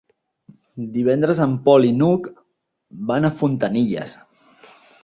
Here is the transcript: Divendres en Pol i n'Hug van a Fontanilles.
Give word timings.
Divendres 0.95 1.41
en 1.45 1.53
Pol 1.67 1.85
i 1.91 1.93
n'Hug 1.99 2.27
van 3.13 3.31
a 3.31 3.33
Fontanilles. 3.45 4.21